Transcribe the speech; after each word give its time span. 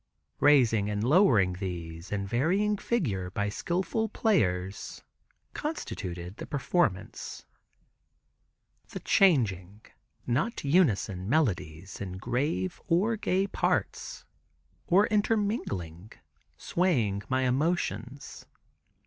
Raising 0.39 0.89
and 0.89 1.03
lowering 1.03 1.53
these 1.59 2.11
in 2.11 2.25
varying 2.25 2.75
figure 2.75 3.29
by 3.29 3.49
skilful 3.49 4.09
players 4.09 5.03
constituted 5.53 6.37
the 6.37 6.47
performance. 6.47 7.45
The 8.89 8.99
changing 8.99 9.81
(not 10.25 10.63
unison) 10.63 11.29
melodies 11.29 12.01
in 12.01 12.13
grave 12.13 12.81
or 12.87 13.15
gay 13.15 13.45
parts, 13.45 14.25
or 14.87 15.05
intermingling, 15.05 16.13
swaying 16.57 17.21
my 17.29 17.41
emotions. 17.43 18.47